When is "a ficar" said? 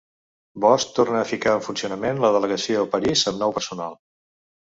1.19-1.53